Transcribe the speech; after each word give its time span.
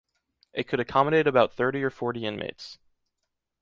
It 0.53 0.67
could 0.67 0.79
accommodate 0.79 1.27
about 1.27 1.53
thirty 1.53 1.83
or 1.83 1.91
forty 1.91 2.25
inmates. 2.25 2.79